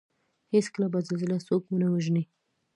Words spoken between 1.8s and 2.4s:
وژني